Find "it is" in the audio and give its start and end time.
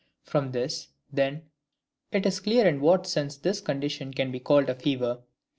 2.11-2.39